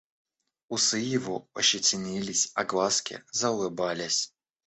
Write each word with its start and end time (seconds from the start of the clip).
Усы 0.67 0.97
его 0.97 1.47
ощетинились, 1.53 2.49
а 2.55 2.63
глазки 2.65 3.23
заулыбались. 3.31 4.33